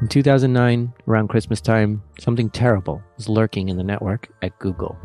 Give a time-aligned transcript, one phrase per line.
[0.00, 4.96] In 2009, around Christmas time, something terrible was lurking in the network at Google.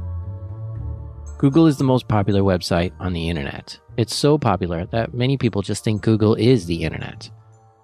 [1.38, 3.78] Google is the most popular website on the internet.
[3.98, 7.30] It's so popular that many people just think Google is the internet.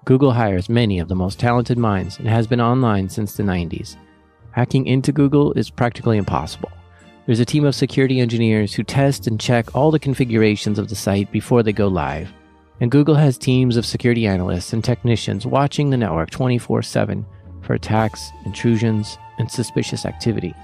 [0.05, 3.97] Google hires many of the most talented minds and has been online since the 90s.
[4.51, 6.71] Hacking into Google is practically impossible.
[7.25, 10.95] There's a team of security engineers who test and check all the configurations of the
[10.95, 12.31] site before they go live.
[12.81, 17.25] And Google has teams of security analysts and technicians watching the network 24 7
[17.61, 20.55] for attacks, intrusions, and suspicious activity.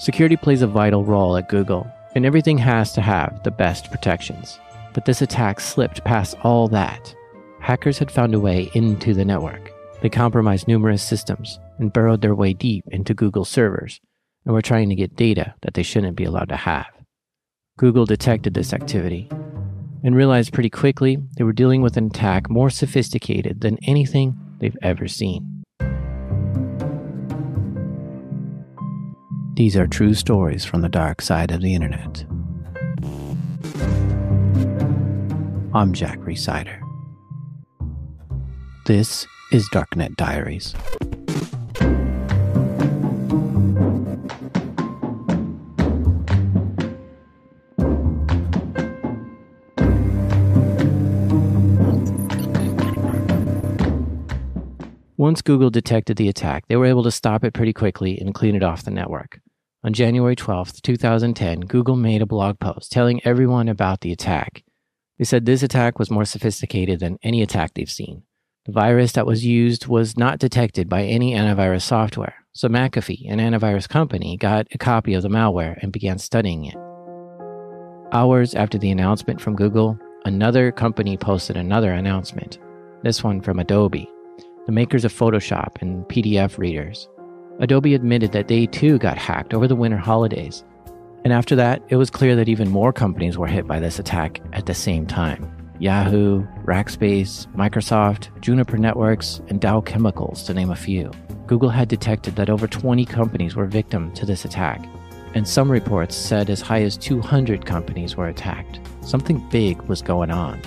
[0.00, 1.86] Security plays a vital role at Google,
[2.16, 4.58] and everything has to have the best protections.
[4.92, 7.14] But this attack slipped past all that.
[7.60, 9.70] Hackers had found a way into the network.
[10.02, 14.00] They compromised numerous systems and burrowed their way deep into Google servers
[14.44, 16.86] and were trying to get data that they shouldn't be allowed to have.
[17.76, 19.28] Google detected this activity
[20.02, 24.76] and realized pretty quickly they were dealing with an attack more sophisticated than anything they've
[24.82, 25.64] ever seen.
[29.54, 32.24] These are true stories from the dark side of the internet.
[35.74, 36.80] I'm Jack Rhysider.
[38.86, 40.74] This is Darknet Diaries.
[55.28, 58.56] Once Google detected the attack, they were able to stop it pretty quickly and clean
[58.56, 59.42] it off the network.
[59.84, 64.64] On January 12, 2010, Google made a blog post telling everyone about the attack.
[65.18, 68.22] They said this attack was more sophisticated than any attack they've seen.
[68.64, 73.38] The virus that was used was not detected by any antivirus software, so McAfee, an
[73.38, 76.76] antivirus company, got a copy of the malware and began studying it.
[78.14, 82.58] Hours after the announcement from Google, another company posted another announcement,
[83.02, 84.08] this one from Adobe,
[84.68, 87.08] the makers of Photoshop and PDF readers.
[87.58, 90.62] Adobe admitted that they too got hacked over the winter holidays.
[91.24, 94.42] And after that, it was clear that even more companies were hit by this attack
[94.52, 100.76] at the same time Yahoo, Rackspace, Microsoft, Juniper Networks, and Dow Chemicals, to name a
[100.76, 101.10] few.
[101.46, 104.84] Google had detected that over 20 companies were victim to this attack,
[105.32, 108.80] and some reports said as high as 200 companies were attacked.
[109.00, 110.60] Something big was going on.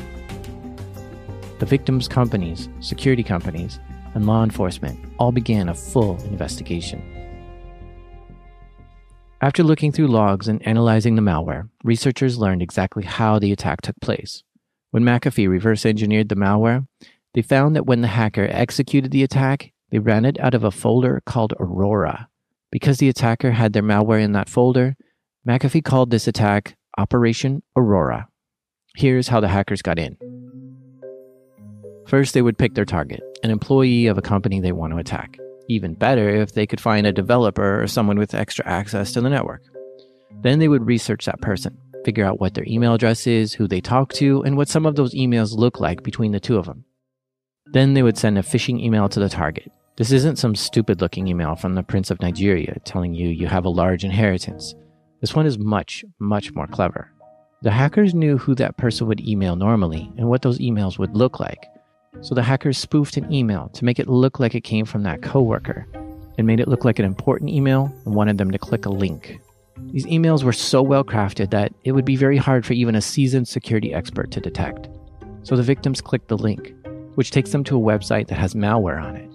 [1.60, 3.80] The victims' companies, security companies,
[4.14, 7.02] and law enforcement all began a full investigation.
[9.42, 14.00] After looking through logs and analyzing the malware, researchers learned exactly how the attack took
[14.00, 14.44] place.
[14.92, 16.86] When McAfee reverse engineered the malware,
[17.34, 20.70] they found that when the hacker executed the attack, they ran it out of a
[20.70, 22.28] folder called Aurora.
[22.72, 24.96] Because the attacker had their malware in that folder,
[25.48, 28.28] McAfee called this attack Operation Aurora.
[28.96, 30.18] Here's how the hackers got in.
[32.06, 35.38] First, they would pick their target, an employee of a company they want to attack.
[35.68, 39.30] Even better if they could find a developer or someone with extra access to the
[39.30, 39.62] network.
[40.42, 43.82] Then they would research that person, figure out what their email address is, who they
[43.82, 46.86] talk to, and what some of those emails look like between the two of them.
[47.68, 49.72] Then they would send a phishing email to the target.
[49.98, 53.66] This isn't some stupid looking email from the Prince of Nigeria telling you you have
[53.66, 54.74] a large inheritance.
[55.22, 57.12] This one is much, much more clever.
[57.62, 61.40] The hackers knew who that person would email normally and what those emails would look
[61.40, 61.68] like,
[62.20, 65.22] so the hackers spoofed an email to make it look like it came from that
[65.22, 65.88] coworker
[66.38, 69.40] and made it look like an important email and wanted them to click a link.
[69.92, 73.02] These emails were so well crafted that it would be very hard for even a
[73.02, 74.90] seasoned security expert to detect.
[75.44, 76.74] So the victims clicked the link,
[77.16, 79.30] which takes them to a website that has malware on it.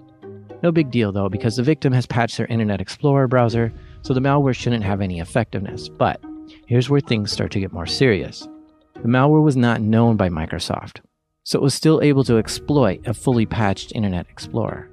[0.62, 3.72] No big deal though, because the victim has patched their Internet Explorer browser,
[4.02, 5.88] so the malware shouldn't have any effectiveness.
[5.88, 6.20] But
[6.66, 8.46] here's where things start to get more serious.
[8.94, 11.00] The malware was not known by Microsoft,
[11.46, 14.90] so it was still able to exploit a fully patched Internet Explorer.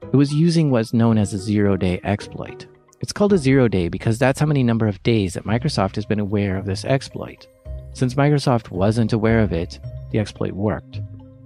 [0.00, 2.66] It was using what's known as a zero day exploit.
[3.00, 6.06] It's called a zero day because that's how many number of days that Microsoft has
[6.06, 7.48] been aware of this exploit.
[7.94, 9.80] Since Microsoft wasn't aware of it,
[10.12, 11.00] the exploit worked.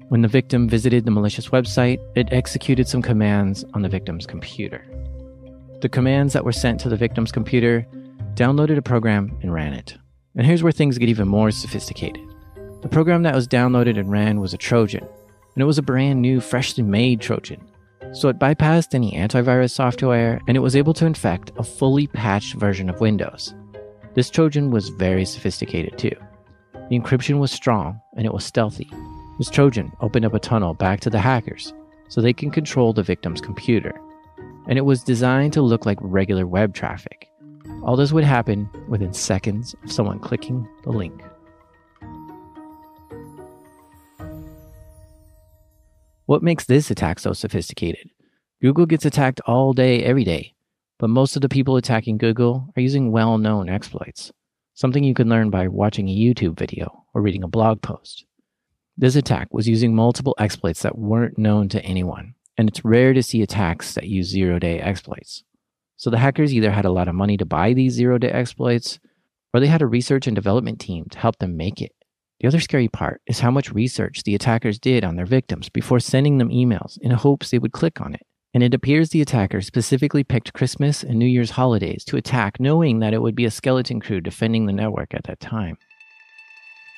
[0.08, 4.84] When the victim visited the malicious website, it executed some commands on the victim's computer.
[5.80, 7.86] The commands that were sent to the victim's computer
[8.34, 9.96] downloaded a program and ran it.
[10.36, 12.31] And here's where things get even more sophisticated.
[12.92, 16.20] The program that was downloaded and ran was a Trojan, and it was a brand
[16.20, 17.66] new, freshly made Trojan.
[18.12, 22.52] So it bypassed any antivirus software and it was able to infect a fully patched
[22.52, 23.54] version of Windows.
[24.12, 26.14] This Trojan was very sophisticated too.
[26.90, 28.90] The encryption was strong and it was stealthy.
[29.38, 31.72] This Trojan opened up a tunnel back to the hackers
[32.10, 33.98] so they can control the victim's computer.
[34.68, 37.30] And it was designed to look like regular web traffic.
[37.84, 41.22] All this would happen within seconds of someone clicking the link.
[46.26, 48.10] What makes this attack so sophisticated?
[48.60, 50.54] Google gets attacked all day, every day,
[50.98, 54.30] but most of the people attacking Google are using well known exploits,
[54.74, 58.24] something you can learn by watching a YouTube video or reading a blog post.
[58.96, 63.22] This attack was using multiple exploits that weren't known to anyone, and it's rare to
[63.22, 65.42] see attacks that use zero day exploits.
[65.96, 69.00] So the hackers either had a lot of money to buy these zero day exploits,
[69.52, 71.92] or they had a research and development team to help them make it.
[72.42, 76.00] The other scary part is how much research the attackers did on their victims before
[76.00, 78.26] sending them emails in hopes they would click on it.
[78.52, 82.98] And it appears the attackers specifically picked Christmas and New Year's holidays to attack, knowing
[82.98, 85.78] that it would be a skeleton crew defending the network at that time.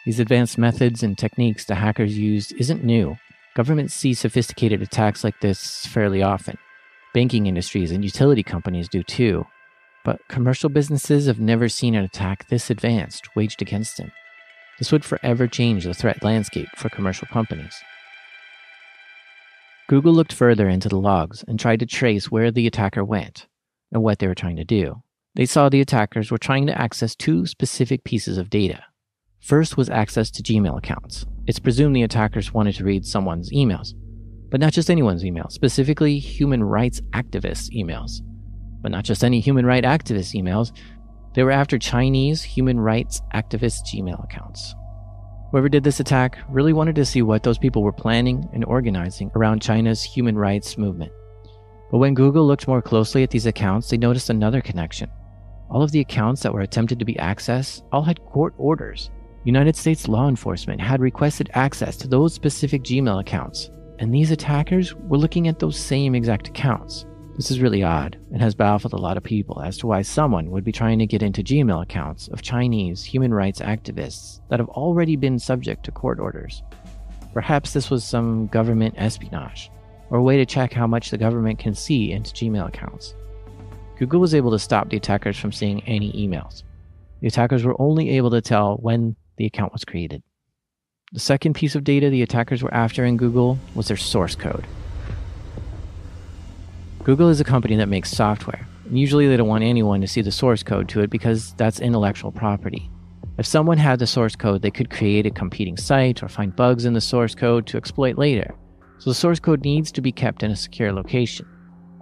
[0.07, 3.19] These advanced methods and techniques the hackers used isn't new.
[3.55, 6.57] Governments see sophisticated attacks like this fairly often.
[7.13, 9.47] Banking industries and utility companies do too.
[10.07, 14.11] But commercial businesses have never seen an attack this advanced waged against them.
[14.79, 17.75] This would forever change the threat landscape for commercial companies.
[19.89, 23.47] Google looked further into the logs and tried to trace where the attacker went
[23.93, 25.03] and what they were trying to do.
[25.35, 28.85] They saw the attackers were trying to access two specific pieces of data
[29.45, 31.27] First was access to Gmail accounts.
[31.47, 33.93] It's presumed the attackers wanted to read someone's emails,
[34.51, 38.23] but not just anyone's emails, specifically human rights activists' emails.
[38.81, 40.75] But not just any human rights activists' emails,
[41.35, 44.75] they were after Chinese human rights activists' Gmail accounts.
[45.51, 49.31] Whoever did this attack really wanted to see what those people were planning and organizing
[49.37, 51.13] around China's human rights movement.
[51.91, 55.11] But when Google looked more closely at these accounts, they noticed another connection.
[55.71, 59.11] All of the accounts that were attempted to be accessed all had court orders
[59.45, 64.95] United States law enforcement had requested access to those specific Gmail accounts, and these attackers
[64.95, 67.05] were looking at those same exact accounts.
[67.37, 70.53] This is really odd and has baffled a lot of people as to why someone
[70.53, 74.69] would be trying to get into Gmail accounts of Chinese human rights activists that have
[74.69, 76.63] already been subject to court orders.
[77.33, 79.69] Perhaps this was some government espionage,
[80.11, 83.17] or a way to check how much the government can see into Gmail accounts.
[83.99, 86.63] Google was able to stop the attackers from seeing any emails.
[87.21, 90.23] The attackers were only able to tell when the account was created.
[91.13, 94.67] The second piece of data the attackers were after in Google was their source code.
[97.05, 100.33] Google is a company that makes software, usually they don't want anyone to see the
[100.33, 102.91] source code to it because that's intellectual property.
[103.37, 106.87] If someone had the source code, they could create a competing site or find bugs
[106.87, 108.55] in the source code to exploit later.
[108.99, 111.47] So the source code needs to be kept in a secure location.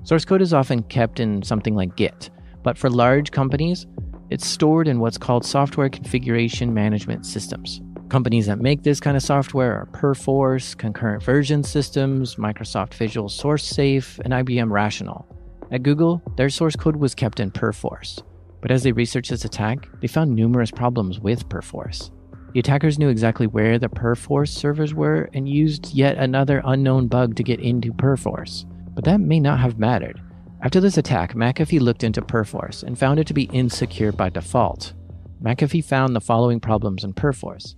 [0.04, 2.30] Source code is often kept in something like Git,
[2.62, 3.88] but for large companies,
[4.30, 7.80] it's stored in what's called software configuration management systems.
[8.12, 13.64] Companies that make this kind of software are Perforce, Concurrent Version Systems, Microsoft Visual Source
[13.64, 15.26] Safe, and IBM Rational.
[15.70, 18.22] At Google, their source code was kept in Perforce,
[18.60, 22.10] but as they researched this attack, they found numerous problems with Perforce.
[22.52, 27.34] The attackers knew exactly where the Perforce servers were and used yet another unknown bug
[27.36, 28.66] to get into Perforce.
[28.90, 30.20] But that may not have mattered,
[30.60, 34.92] after this attack, McAfee looked into Perforce and found it to be insecure by default.
[35.42, 37.74] McAfee found the following problems in Perforce.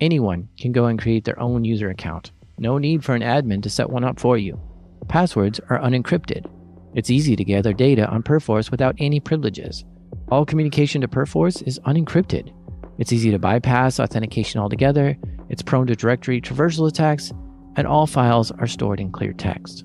[0.00, 2.32] Anyone can go and create their own user account.
[2.58, 4.60] No need for an admin to set one up for you.
[5.08, 6.50] Passwords are unencrypted.
[6.94, 9.84] It's easy to gather data on Perforce without any privileges.
[10.30, 12.52] All communication to Perforce is unencrypted.
[12.98, 15.16] It's easy to bypass authentication altogether,
[15.48, 17.32] it's prone to directory traversal attacks,
[17.76, 19.84] and all files are stored in clear text.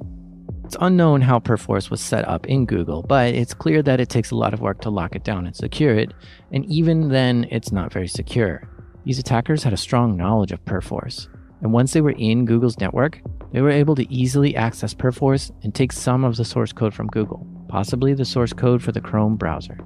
[0.65, 4.31] It's unknown how Perforce was set up in Google, but it's clear that it takes
[4.31, 6.13] a lot of work to lock it down and secure it,
[6.51, 8.67] and even then, it's not very secure.
[9.03, 11.27] These attackers had a strong knowledge of Perforce,
[11.61, 13.19] and once they were in Google's network,
[13.51, 17.07] they were able to easily access Perforce and take some of the source code from
[17.07, 19.77] Google, possibly the source code for the Chrome browser.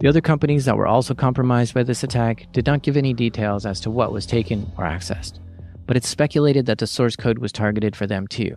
[0.00, 3.66] The other companies that were also compromised by this attack did not give any details
[3.66, 5.38] as to what was taken or accessed,
[5.86, 8.56] but it's speculated that the source code was targeted for them too.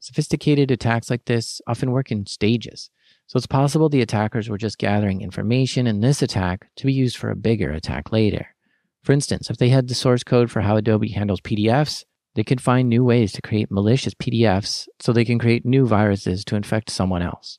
[0.00, 2.90] Sophisticated attacks like this often work in stages,
[3.26, 7.16] so it's possible the attackers were just gathering information in this attack to be used
[7.16, 8.54] for a bigger attack later.
[9.02, 12.04] For instance, if they had the source code for how Adobe handles PDFs,
[12.34, 16.44] they could find new ways to create malicious PDFs so they can create new viruses
[16.44, 17.58] to infect someone else.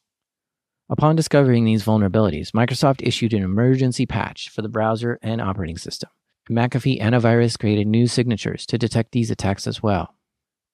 [0.89, 6.10] Upon discovering these vulnerabilities, Microsoft issued an emergency patch for the browser and operating system.
[6.50, 10.15] McAfee Antivirus created new signatures to detect these attacks as well.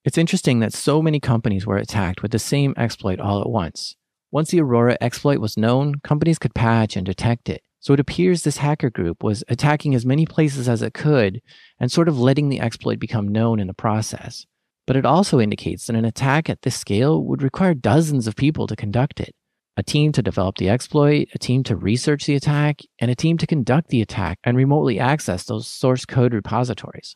[0.04, 3.96] It's interesting that so many companies were attacked with the same exploit all at once.
[4.32, 7.62] Once the Aurora exploit was known, companies could patch and detect it.
[7.88, 11.42] So it appears this hacker group was attacking as many places as it could
[11.80, 14.46] and sort of letting the exploit become known in the process.
[14.86, 18.68] But it also indicates that an attack at this scale would require dozens of people
[18.68, 19.34] to conduct it
[19.78, 23.38] a team to develop the exploit, a team to research the attack, and a team
[23.38, 27.16] to conduct the attack and remotely access those source code repositories.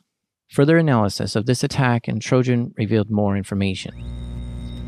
[0.52, 3.94] Further analysis of this attack and Trojan revealed more information.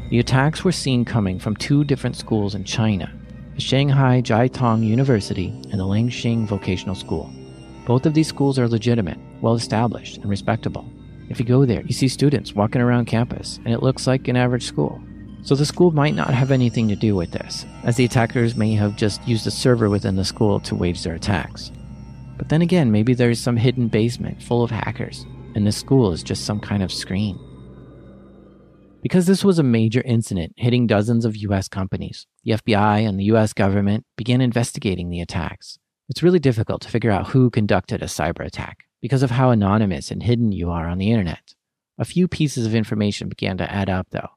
[0.09, 3.11] The attacks were seen coming from two different schools in China
[3.55, 7.31] the Shanghai Jiaotong University and the Lanxiang Vocational School.
[7.85, 10.89] Both of these schools are legitimate, well established, and respectable.
[11.29, 14.35] If you go there, you see students walking around campus, and it looks like an
[14.35, 15.01] average school.
[15.43, 18.73] So the school might not have anything to do with this, as the attackers may
[18.73, 21.71] have just used a server within the school to wage their attacks.
[22.37, 26.23] But then again, maybe there's some hidden basement full of hackers, and this school is
[26.23, 27.39] just some kind of screen.
[29.03, 33.25] Because this was a major incident hitting dozens of US companies, the FBI and the
[33.25, 35.77] US government began investigating the attacks.
[36.07, 40.09] It's really difficult to figure out who conducted a cyber attack because of how anonymous
[40.09, 41.53] and hidden you are on the internet.
[41.97, 44.29] A few pieces of information began to add up, though.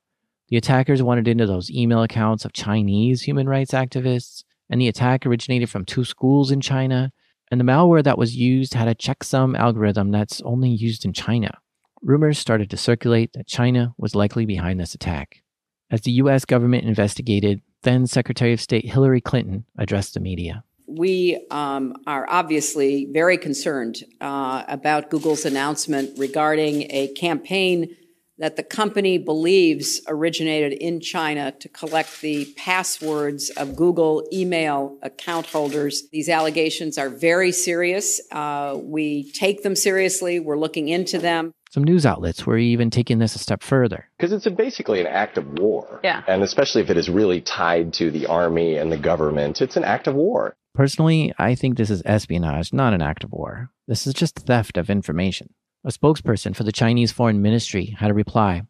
[0.49, 5.25] The attackers wanted into those email accounts of Chinese human rights activists, and the attack
[5.25, 7.13] originated from two schools in China,
[7.53, 11.57] and the malware that was used had a checksum algorithm that's only used in China
[12.03, 15.43] rumors started to circulate that China was likely behind this attack.
[15.91, 16.45] As the U.S.
[16.45, 20.65] government investigated, then Secretary of State Hillary Clinton addressed the media.
[20.89, 27.97] We um, are obviously very concerned uh, about Google's announcement regarding a campaign
[28.39, 35.47] that the company believes originated in China to collect the passwords of Google email account
[35.47, 36.09] holders.
[36.13, 38.21] These allegations are very serious.
[38.31, 40.39] Uh, we take them seriously.
[40.39, 41.53] We're looking into them.
[41.77, 44.09] Some news outlets were even taking this a step further.
[44.17, 46.01] Because it's basically an act of war.
[46.03, 46.23] Yeah.
[46.27, 49.85] And especially if it is really tied to the army and the government, it's an
[49.85, 50.57] act of war.
[50.75, 53.73] Personally, I think this is espionage, not an act of war.
[53.87, 55.53] This is just theft of information.
[55.85, 58.63] A spokesperson for the Chinese Foreign Ministry had a reply.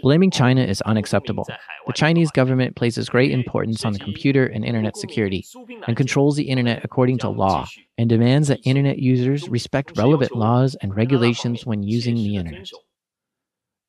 [0.00, 1.44] Blaming China is unacceptable.
[1.86, 5.44] The Chinese government places great importance on the computer and internet security
[5.86, 7.66] and controls the internet according to law
[7.98, 12.70] and demands that internet users respect relevant laws and regulations when using the internet.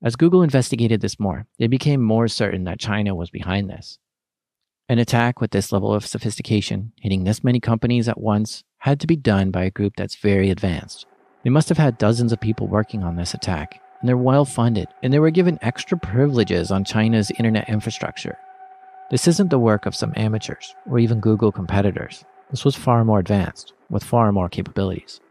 [0.04, 3.98] As Google investigated this more, they became more certain that China was behind this.
[4.90, 9.08] An attack with this level of sophistication, hitting this many companies at once, had to
[9.08, 11.06] be done by a group that's very advanced.
[11.46, 14.90] They must have had dozens of people working on this attack, and they're well funded,
[15.02, 18.38] and they were given extra privileges on China's internet infrastructure.
[19.10, 22.26] This isn't the work of some amateurs or even Google competitors.
[22.52, 25.22] This was far more advanced, with far more capabilities.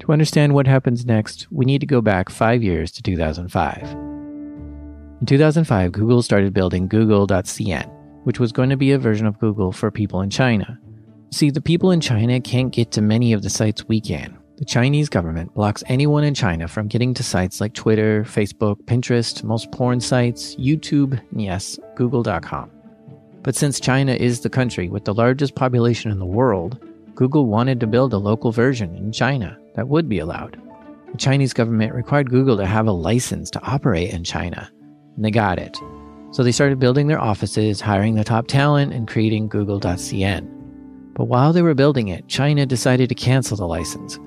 [0.00, 3.82] To understand what happens next, we need to go back five years to 2005.
[3.82, 7.90] In 2005, Google started building Google.cn,
[8.24, 10.78] which was going to be a version of Google for people in China.
[11.30, 14.35] See, the people in China can't get to many of the sites we can.
[14.58, 19.44] The Chinese government blocks anyone in China from getting to sites like Twitter, Facebook, Pinterest,
[19.44, 22.70] most porn sites, YouTube, and yes, Google.com.
[23.42, 26.82] But since China is the country with the largest population in the world,
[27.14, 30.58] Google wanted to build a local version in China that would be allowed.
[31.12, 34.70] The Chinese government required Google to have a license to operate in China,
[35.16, 35.76] and they got it.
[36.30, 40.50] So they started building their offices, hiring the top talent, and creating Google.cn.
[41.12, 44.18] But while they were building it, China decided to cancel the license.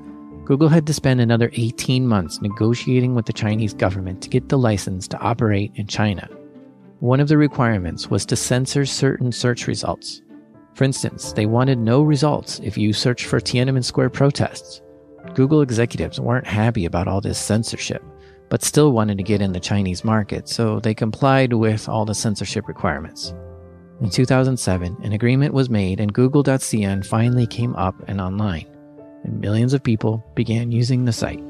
[0.50, 4.58] Google had to spend another 18 months negotiating with the Chinese government to get the
[4.58, 6.28] license to operate in China.
[7.02, 10.24] One of the requirements was to censor certain search results.
[10.74, 14.82] For instance, they wanted no results if you searched for Tiananmen Square protests.
[15.36, 18.04] Google executives weren't happy about all this censorship,
[18.50, 22.16] but still wanted to get in the Chinese market, so they complied with all the
[22.16, 23.36] censorship requirements.
[24.02, 28.66] In 2007, an agreement was made and Google.cn finally came up and online,
[29.24, 31.44] and millions of people began using the site.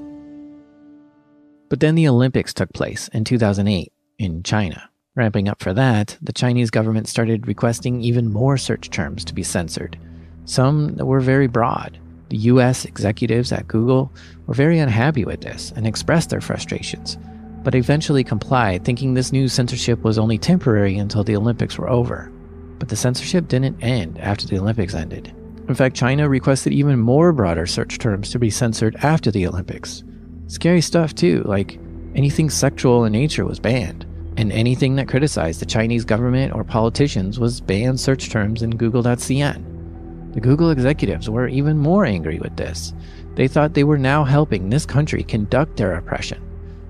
[1.70, 4.90] But then the Olympics took place in 2008 in China.
[5.16, 9.44] Ramping up for that, the Chinese government started requesting even more search terms to be
[9.44, 9.98] censored,
[10.46, 12.00] some that were very broad.
[12.30, 14.12] The US executives at Google
[14.46, 17.18] were very unhappy with this and expressed their frustrations,
[17.64, 22.32] but eventually complied, thinking this new censorship was only temporary until the Olympics were over.
[22.78, 25.36] But the censorship didn't end after the Olympics ended.
[25.70, 30.04] In fact, China requested even more broader search terms to be censored after the Olympics.
[30.48, 31.80] Scary stuff, too, like
[32.16, 34.04] anything sexual in nature was banned,
[34.36, 40.34] and anything that criticized the Chinese government or politicians was banned search terms in Google.cn.
[40.34, 42.92] The Google executives were even more angry with this.
[43.36, 46.42] They thought they were now helping this country conduct their oppression,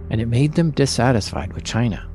[0.09, 2.09] and it made them dissatisfied with China.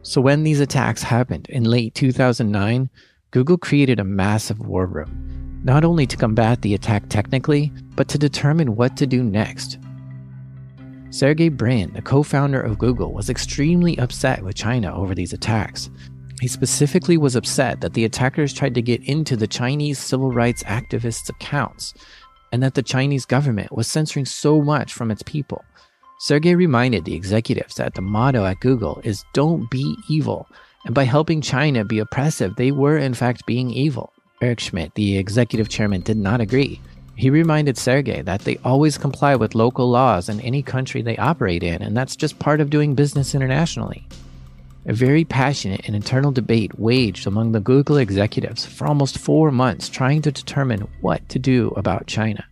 [0.00, 2.88] So, when these attacks happened in late 2009,
[3.32, 8.18] Google created a massive war room, not only to combat the attack technically, but to
[8.18, 9.78] determine what to do next.
[11.08, 15.88] Sergey Brin, the co founder of Google, was extremely upset with China over these attacks.
[16.42, 20.62] He specifically was upset that the attackers tried to get into the Chinese civil rights
[20.64, 21.94] activists' accounts
[22.52, 25.64] and that the Chinese government was censoring so much from its people.
[26.18, 30.46] Sergey reminded the executives that the motto at Google is don't be evil,
[30.84, 34.12] and by helping China be oppressive, they were in fact being evil.
[34.40, 36.80] Eric Schmidt, the executive chairman, did not agree.
[37.14, 41.62] He reminded Sergey that they always comply with local laws in any country they operate
[41.62, 44.06] in, and that's just part of doing business internationally.
[44.86, 49.88] A very passionate and internal debate waged among the Google executives for almost four months
[49.88, 52.44] trying to determine what to do about China.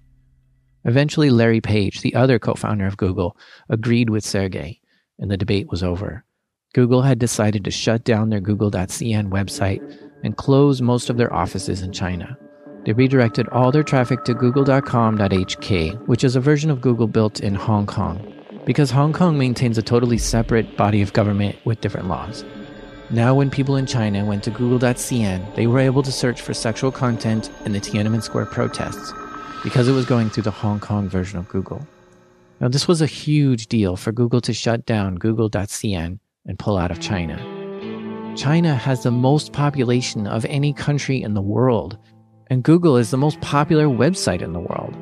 [0.84, 3.36] Eventually, Larry Page, the other co founder of Google,
[3.68, 4.80] agreed with Sergey,
[5.18, 6.24] and the debate was over.
[6.72, 9.82] Google had decided to shut down their Google.cn website
[10.22, 12.38] and close most of their offices in China.
[12.84, 17.54] They redirected all their traffic to google.com.hk, which is a version of Google built in
[17.54, 18.32] Hong Kong
[18.64, 22.44] because Hong Kong maintains a totally separate body of government with different laws.
[23.10, 26.92] Now, when people in China went to Google.cn, they were able to search for sexual
[26.92, 29.12] content in the Tiananmen Square protests
[29.64, 31.84] because it was going through the Hong Kong version of Google.
[32.60, 36.90] Now, this was a huge deal for Google to shut down Google.cn and pull out
[36.90, 37.38] of China.
[38.36, 41.98] China has the most population of any country in the world,
[42.48, 44.94] and Google is the most popular website in the world.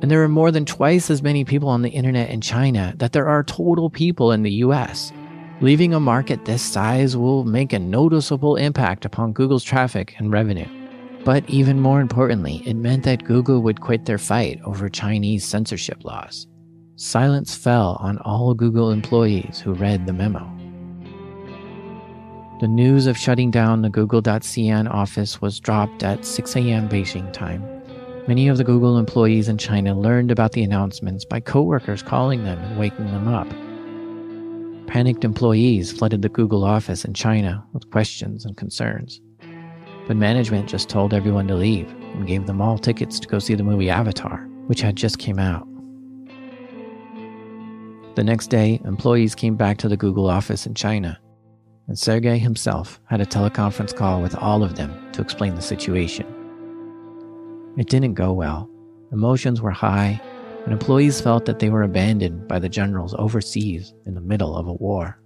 [0.00, 3.12] And there are more than twice as many people on the internet in China that
[3.12, 5.12] there are total people in the US.
[5.60, 10.68] Leaving a market this size will make a noticeable impact upon Google's traffic and revenue.
[11.24, 16.04] But even more importantly, it meant that Google would quit their fight over Chinese censorship
[16.04, 16.46] laws.
[16.94, 20.48] Silence fell on all Google employees who read the memo.
[22.60, 26.88] The news of shutting down the Google.cn office was dropped at 6 a.m.
[26.88, 27.62] Beijing time.
[28.26, 32.58] Many of the Google employees in China learned about the announcements by coworkers calling them
[32.58, 33.48] and waking them up.
[34.88, 39.20] Panicked employees flooded the Google office in China with questions and concerns.
[40.08, 43.54] But management just told everyone to leave and gave them all tickets to go see
[43.54, 45.64] the movie Avatar, which had just came out.
[48.16, 51.20] The next day, employees came back to the Google office in China,
[51.88, 56.26] and Sergey himself had a teleconference call with all of them to explain the situation.
[57.76, 58.70] It didn't go well.
[59.10, 60.20] Emotions were high,
[60.64, 64.66] and employees felt that they were abandoned by the generals overseas in the middle of
[64.66, 65.18] a war.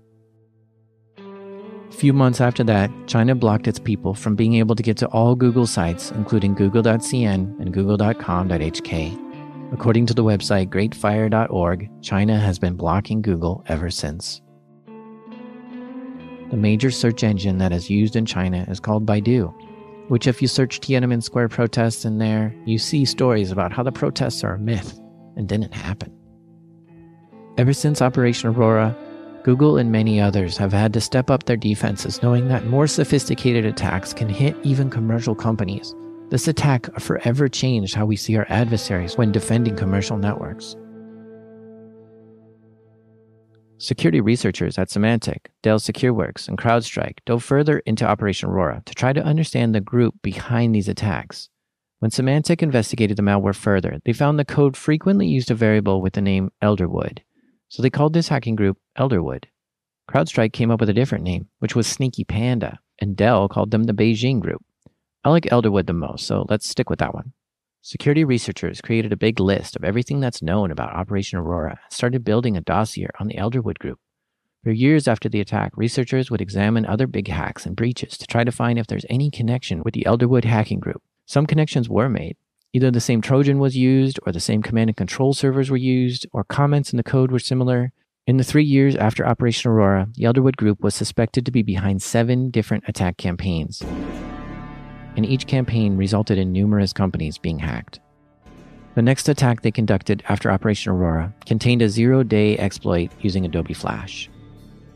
[1.18, 5.08] A few months after that, China blocked its people from being able to get to
[5.08, 9.18] all Google sites, including google.cn and google.com.hk.
[9.72, 14.42] According to the website greatfire.org, China has been blocking Google ever since.
[16.52, 19.54] The major search engine that is used in China is called Baidu,
[20.08, 23.90] which, if you search Tiananmen Square protests in there, you see stories about how the
[23.90, 25.00] protests are a myth
[25.34, 26.12] and didn't happen.
[27.56, 28.94] Ever since Operation Aurora,
[29.44, 33.64] Google and many others have had to step up their defenses, knowing that more sophisticated
[33.64, 35.94] attacks can hit even commercial companies.
[36.28, 40.76] This attack forever changed how we see our adversaries when defending commercial networks.
[43.82, 49.12] Security researchers at Symantec, Dell SecureWorks, and CrowdStrike dove further into Operation Aurora to try
[49.12, 51.48] to understand the group behind these attacks.
[51.98, 56.12] When Symantec investigated the malware further, they found the code frequently used a variable with
[56.12, 57.22] the name Elderwood,
[57.66, 59.46] so they called this hacking group Elderwood.
[60.08, 63.82] CrowdStrike came up with a different name, which was Sneaky Panda, and Dell called them
[63.82, 64.64] the Beijing Group.
[65.24, 67.32] I like Elderwood the most, so let's stick with that one.
[67.84, 72.22] Security researchers created a big list of everything that's known about Operation Aurora and started
[72.22, 73.98] building a dossier on the Elderwood group.
[74.62, 78.44] For years after the attack, researchers would examine other big hacks and breaches to try
[78.44, 81.02] to find if there's any connection with the Elderwood hacking group.
[81.26, 82.36] Some connections were made.
[82.72, 86.24] Either the same Trojan was used, or the same command and control servers were used,
[86.32, 87.90] or comments in the code were similar.
[88.28, 92.00] In the three years after Operation Aurora, the Elderwood group was suspected to be behind
[92.00, 93.82] seven different attack campaigns
[95.16, 98.00] and each campaign resulted in numerous companies being hacked.
[98.94, 103.72] The next attack they conducted after Operation Aurora contained a zero day exploit using Adobe
[103.72, 104.28] Flash.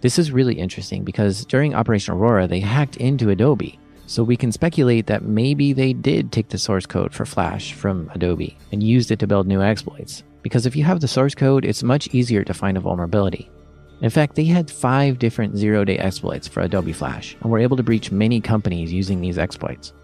[0.02, 4.52] This is really interesting because during Operation Aurora, they hacked into Adobe, so we can
[4.52, 9.11] speculate that maybe they did take the source code for Flash from Adobe and used
[9.11, 10.22] it to build new exploits.
[10.42, 13.50] Because if you have the source code, it's much easier to find a vulnerability.
[14.02, 17.79] In fact, they had five different zero day exploits for Adobe Flash and were able
[17.79, 19.94] to breach many companies using these exploits.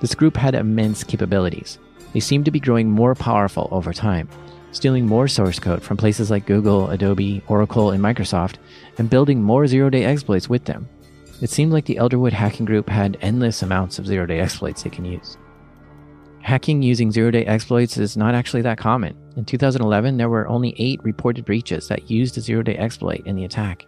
[0.00, 1.78] This group had immense capabilities.
[2.12, 4.28] They seemed to be growing more powerful over time,
[4.72, 8.56] stealing more source code from places like Google, Adobe, Oracle, and Microsoft,
[8.98, 10.88] and building more zero day exploits with them.
[11.40, 14.90] It seemed like the Elderwood hacking group had endless amounts of zero day exploits they
[14.90, 15.36] can use.
[16.42, 19.16] Hacking using zero day exploits is not actually that common.
[19.36, 23.36] In 2011, there were only eight reported breaches that used a zero day exploit in
[23.36, 23.86] the attack,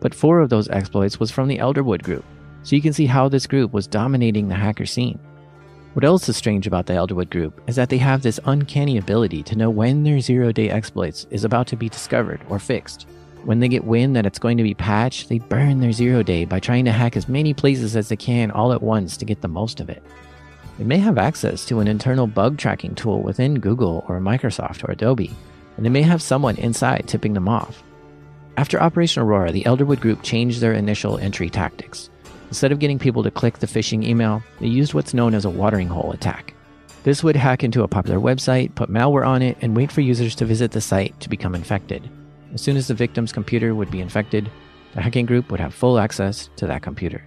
[0.00, 2.24] but four of those exploits was from the Elderwood group.
[2.62, 5.18] So you can see how this group was dominating the hacker scene.
[5.94, 9.44] What else is strange about the Elderwood group is that they have this uncanny ability
[9.44, 13.06] to know when their zero day exploits is about to be discovered or fixed.
[13.44, 16.46] When they get wind that it's going to be patched, they burn their zero day
[16.46, 19.40] by trying to hack as many places as they can all at once to get
[19.40, 20.02] the most of it.
[20.78, 24.90] They may have access to an internal bug tracking tool within Google or Microsoft or
[24.90, 25.30] Adobe,
[25.76, 27.84] and they may have someone inside tipping them off.
[28.56, 32.10] After Operation Aurora, the Elderwood Group changed their initial entry tactics.
[32.54, 35.50] Instead of getting people to click the phishing email, they used what's known as a
[35.50, 36.54] watering hole attack.
[37.02, 40.36] This would hack into a popular website, put malware on it, and wait for users
[40.36, 42.08] to visit the site to become infected.
[42.52, 44.48] As soon as the victim's computer would be infected,
[44.92, 47.26] the hacking group would have full access to that computer.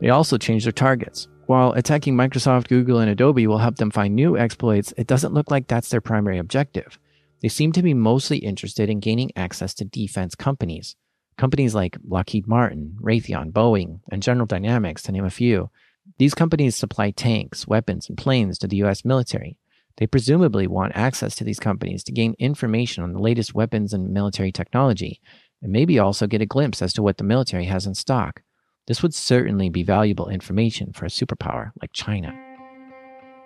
[0.00, 1.28] They also changed their targets.
[1.44, 5.50] While attacking Microsoft, Google, and Adobe will help them find new exploits, it doesn't look
[5.50, 6.98] like that's their primary objective.
[7.42, 10.96] They seem to be mostly interested in gaining access to defense companies.
[11.42, 15.70] Companies like Lockheed Martin, Raytheon, Boeing, and General Dynamics, to name a few.
[16.16, 19.58] These companies supply tanks, weapons, and planes to the US military.
[19.96, 24.14] They presumably want access to these companies to gain information on the latest weapons and
[24.14, 25.20] military technology,
[25.60, 28.42] and maybe also get a glimpse as to what the military has in stock.
[28.86, 32.32] This would certainly be valuable information for a superpower like China.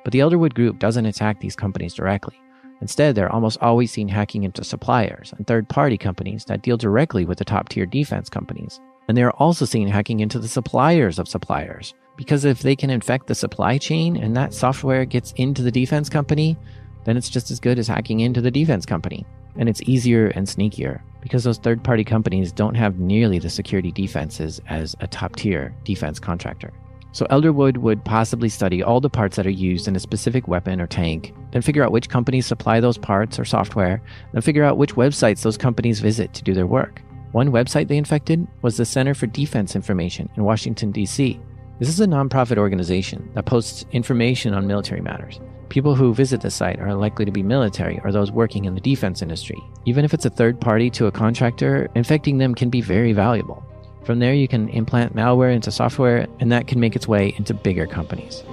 [0.05, 2.39] But the Elderwood Group doesn't attack these companies directly.
[2.81, 7.25] Instead, they're almost always seen hacking into suppliers and third party companies that deal directly
[7.25, 8.81] with the top tier defense companies.
[9.09, 12.91] And they are also seen hacking into the suppliers of suppliers, because if they can
[12.91, 16.57] infect the supply chain and that software gets into the defense company,
[17.05, 19.25] then it's just as good as hacking into the defense company.
[19.59, 23.91] And it's easier and sneakier because those third party companies don't have nearly the security
[23.91, 26.73] defenses as a top tier defense contractor.
[27.17, 30.83] So Elderwood would possibly study all the parts that are used in a specific weapon
[30.83, 34.03] or tank, then figure out which companies supply those parts or software,
[34.35, 37.01] then figure out which websites those companies visit to do their work.
[37.33, 41.41] One website they infected was the Center for Defense Information in Washington, D.C.
[41.79, 45.41] This is a nonprofit organization that posts information on military matters.
[45.71, 48.81] People who visit the site are likely to be military or those working in the
[48.83, 49.57] defense industry.
[49.87, 53.65] Even if it's a third party to a contractor, infecting them can be very valuable.
[54.07, 57.53] From there, you can implant malware into software, and that can make its way into
[57.53, 58.45] bigger companies.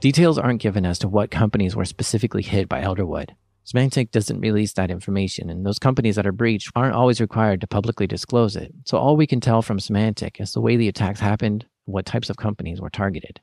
[0.00, 3.34] Details aren't given as to what companies were specifically hit by Elderwood.
[3.66, 7.66] Symantec doesn't release that information, and those companies that are breached aren't always required to
[7.66, 8.72] publicly disclose it.
[8.86, 12.30] So all we can tell from Symantec is the way the attacks happened, what types
[12.30, 13.40] of companies were targeted.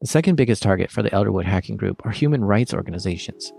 [0.00, 3.52] The second biggest target for the Elderwood hacking group are human rights organizations.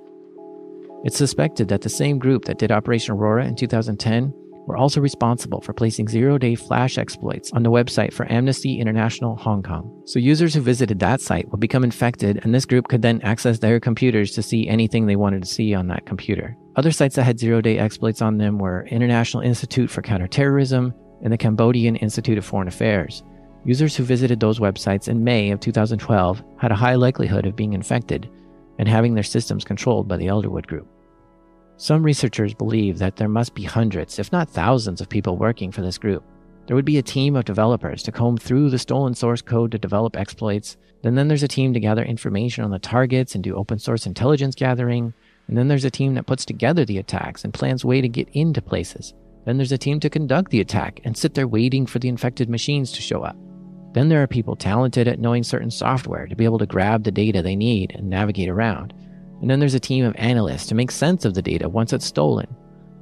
[1.06, 4.34] It's suspected that the same group that did Operation Aurora in 2010
[4.72, 9.36] were also responsible for placing zero day flash exploits on the website for Amnesty International
[9.36, 10.02] Hong Kong.
[10.06, 13.60] So users who visited that site would become infected, and this group could then access
[13.60, 16.56] their computers to see anything they wanted to see on that computer.
[16.78, 21.34] Other sites that had zero day exploits on them were International Institute for Counterterrorism and
[21.34, 23.24] the Cambodian Institute of Foreign Affairs.
[23.66, 27.74] Users who visited those websites in May of 2012 had a high likelihood of being
[27.74, 28.30] infected
[28.80, 30.88] and having their systems controlled by the Elderwood group.
[31.82, 35.82] Some researchers believe that there must be hundreds, if not thousands, of people working for
[35.82, 36.24] this group.
[36.68, 39.80] There would be a team of developers to comb through the stolen source code to
[39.80, 40.78] develop exploits.
[41.04, 44.06] And then there's a team to gather information on the targets and do open source
[44.06, 45.12] intelligence gathering.
[45.48, 48.30] And then there's a team that puts together the attacks and plans way to get
[48.30, 49.16] into places.
[49.46, 52.48] Then there's a team to conduct the attack and sit there waiting for the infected
[52.48, 53.36] machines to show up.
[53.94, 57.12] Then there are people talented at knowing certain software to be able to grab the
[57.12, 58.94] data they need and navigate around.
[59.42, 62.06] And then there's a team of analysts to make sense of the data once it's
[62.06, 62.48] stolen.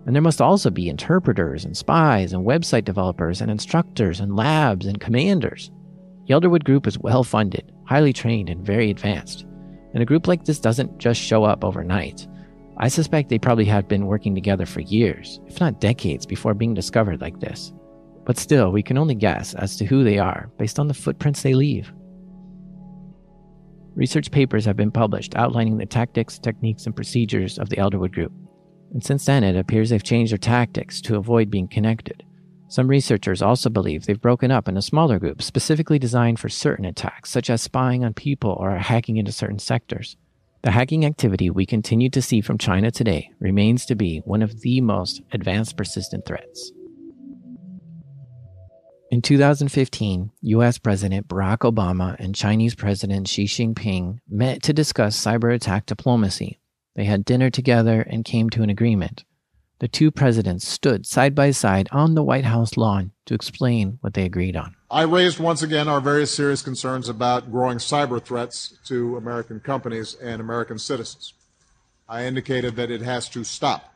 [0.06, 4.86] And there must also be interpreters and spies and website developers and instructors and labs
[4.86, 5.69] and commanders.
[6.25, 9.45] The Elderwood Group is well funded, highly trained, and very advanced.
[9.93, 12.28] And a group like this doesn't just show up overnight.
[12.78, 16.73] I suspect they probably have been working together for years, if not decades, before being
[16.73, 17.73] discovered like this.
[18.25, 21.41] But still, we can only guess as to who they are based on the footprints
[21.41, 21.91] they leave.
[23.99, 28.31] Research papers have been published outlining the tactics, techniques, and procedures of the Elderwood Group.
[28.93, 32.23] And since then, it appears they've changed their tactics to avoid being connected.
[32.69, 37.29] Some researchers also believe they've broken up into smaller groups specifically designed for certain attacks,
[37.29, 40.15] such as spying on people or hacking into certain sectors.
[40.62, 44.62] The hacking activity we continue to see from China today remains to be one of
[44.62, 46.71] the most advanced persistent threats.
[49.12, 55.52] In 2015, US President Barack Obama and Chinese President Xi Jinping met to discuss cyber
[55.52, 56.60] attack diplomacy.
[56.95, 59.24] They had dinner together and came to an agreement.
[59.80, 64.13] The two presidents stood side by side on the White House lawn to explain what
[64.13, 64.76] they agreed on.
[64.91, 70.13] I raised once again our very serious concerns about growing cyber threats to American companies
[70.22, 71.34] and American citizens.
[72.08, 73.88] I indicated that it has to stop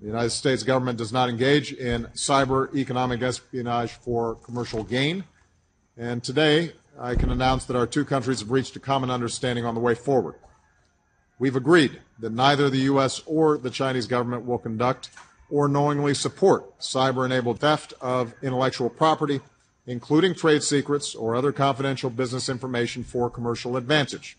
[0.00, 5.24] The United States government does not engage in cyber economic espionage for commercial gain.
[5.94, 9.74] And today, I can announce that our two countries have reached a common understanding on
[9.74, 10.36] the way forward.
[11.38, 13.20] We've agreed that neither the U.S.
[13.26, 15.10] or the Chinese government will conduct
[15.50, 19.42] or knowingly support cyber enabled theft of intellectual property,
[19.86, 24.38] including trade secrets or other confidential business information for commercial advantage.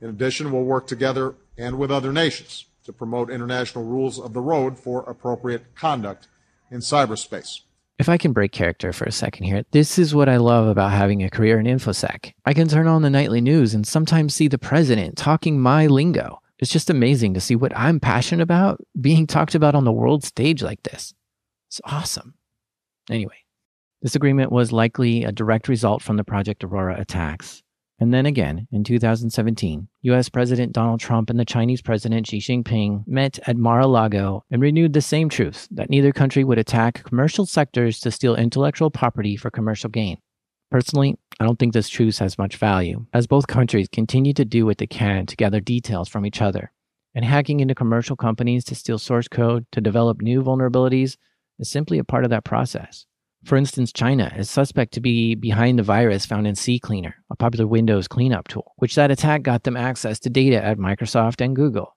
[0.00, 4.40] In addition, we'll work together and with other nations to promote international rules of the
[4.40, 6.26] road for appropriate conduct
[6.70, 7.60] in cyberspace.
[7.98, 10.92] If I can break character for a second here, this is what I love about
[10.92, 12.32] having a career in InfoSec.
[12.46, 16.40] I can turn on the nightly news and sometimes see the president talking my lingo.
[16.60, 20.24] It's just amazing to see what I'm passionate about being talked about on the world
[20.24, 21.12] stage like this.
[21.68, 22.36] It's awesome.
[23.10, 23.44] Anyway,
[24.00, 27.62] this agreement was likely a direct result from the Project Aurora attacks.
[28.00, 33.02] And then again, in 2017, US President Donald Trump and the Chinese President Xi Jinping
[33.08, 37.02] met at Mar a Lago and renewed the same truth that neither country would attack
[37.02, 40.18] commercial sectors to steal intellectual property for commercial gain.
[40.70, 44.66] Personally, I don't think this truce has much value, as both countries continue to do
[44.66, 46.72] what they can to gather details from each other.
[47.14, 51.16] And hacking into commercial companies to steal source code to develop new vulnerabilities
[51.58, 53.06] is simply a part of that process.
[53.44, 57.66] For instance, China is suspect to be behind the virus found in CCleaner, a popular
[57.66, 61.96] Windows cleanup tool, which that attack got them access to data at Microsoft and Google.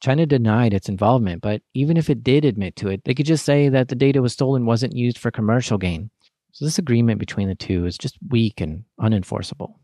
[0.00, 3.44] China denied its involvement, but even if it did admit to it, they could just
[3.44, 6.10] say that the data was stolen wasn't used for commercial gain.
[6.52, 9.74] So this agreement between the two is just weak and unenforceable.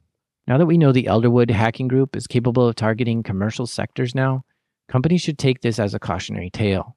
[0.46, 4.44] Now that we know the Elderwood hacking group is capable of targeting commercial sectors now,
[4.88, 6.96] companies should take this as a cautionary tale,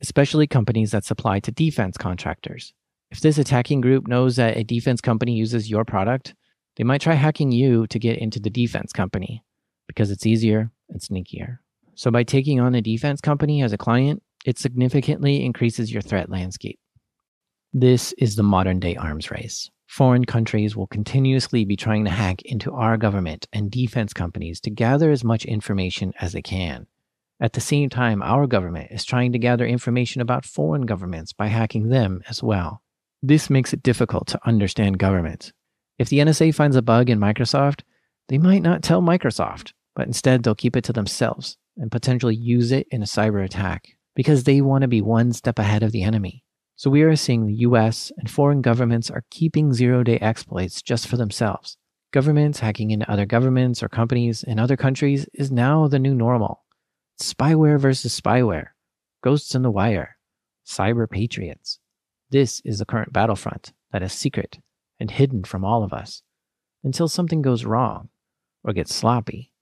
[0.00, 2.72] especially companies that supply to defense contractors.
[3.12, 6.34] If this attacking group knows that a defense company uses your product,
[6.76, 9.44] they might try hacking you to get into the defense company
[9.86, 11.58] because it's easier and sneakier.
[11.94, 16.30] So, by taking on a defense company as a client, it significantly increases your threat
[16.30, 16.80] landscape.
[17.74, 19.70] This is the modern day arms race.
[19.86, 24.70] Foreign countries will continuously be trying to hack into our government and defense companies to
[24.70, 26.86] gather as much information as they can.
[27.38, 31.48] At the same time, our government is trying to gather information about foreign governments by
[31.48, 32.82] hacking them as well.
[33.22, 35.52] This makes it difficult to understand governments.
[35.98, 37.82] If the NSA finds a bug in Microsoft,
[38.28, 42.72] they might not tell Microsoft, but instead they'll keep it to themselves and potentially use
[42.72, 46.02] it in a cyber attack because they want to be one step ahead of the
[46.02, 46.42] enemy.
[46.74, 51.06] So we are seeing the US and foreign governments are keeping zero day exploits just
[51.06, 51.76] for themselves.
[52.12, 56.64] Governments hacking into other governments or companies in other countries is now the new normal.
[57.20, 58.68] spyware versus spyware,
[59.22, 60.16] ghosts in the wire,
[60.66, 61.78] cyber patriots.
[62.32, 64.58] This is the current battlefront that is secret
[64.98, 66.22] and hidden from all of us
[66.82, 68.08] until something goes wrong
[68.64, 69.52] or gets sloppy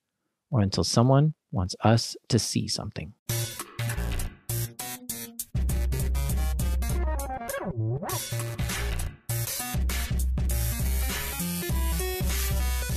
[0.52, 3.12] or until someone wants us to see something.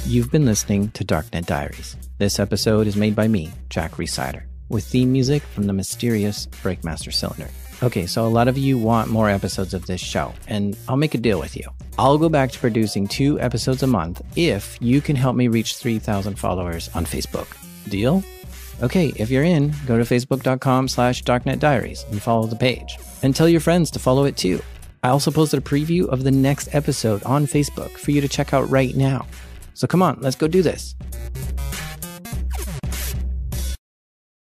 [0.05, 1.97] You've been listening to Darknet Diaries.
[2.19, 7.11] This episode is made by me, Jack Rhysider, with theme music from the mysterious Breakmaster
[7.11, 7.49] Cylinder.
[7.83, 11.15] Okay, so a lot of you want more episodes of this show, and I'll make
[11.15, 11.69] a deal with you.
[11.99, 15.75] I'll go back to producing two episodes a month if you can help me reach
[15.75, 17.45] 3,000 followers on Facebook.
[17.89, 18.23] Deal?
[18.81, 22.97] Okay, if you're in, go to facebook.com slash darknetdiaries and follow the page.
[23.21, 24.61] And tell your friends to follow it too.
[25.03, 28.53] I also posted a preview of the next episode on Facebook for you to check
[28.53, 29.27] out right now.
[29.73, 30.95] So come on, let's go do this.